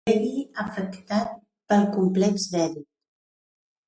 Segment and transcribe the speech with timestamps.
[0.09, 1.35] Begui afectat
[1.73, 2.89] pel complex d'Èdip.